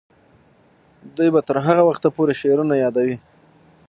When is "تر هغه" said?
1.47-1.83